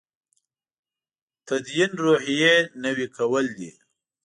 تدین 1.45 1.91
روحیې 2.03 2.55
نوي 2.83 3.07
کول 3.15 3.45
دی. 3.57 3.71